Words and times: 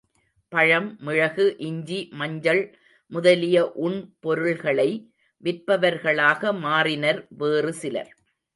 பழம், 0.51 0.97
மிளகு, 0.99 1.45
இஞ்சி, 1.57 2.09
மஞ்சள், 2.11 2.63
முதலிய 3.11 3.71
உண் 3.71 3.99
பொருள்களை 4.19 4.89
விற்பவர்களாக 5.43 6.53
மாறினர் 6.63 7.21
வேறு 7.37 7.73
சிலர். 7.73 8.11